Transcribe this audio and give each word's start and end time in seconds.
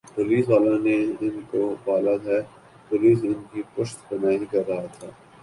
police 0.15 0.45
والوں 0.49 0.79
نے 0.85 0.95
ان 1.21 1.35
کو 1.51 1.61
پالا 1.83 2.13
ھے 2.25 2.39
پولیس 2.91 3.19
ان 3.23 3.39
کی 3.51 3.61
پشت 3.75 3.97
پناہی 4.09 4.45
کررہا 4.51 4.85
تھا 4.95 5.07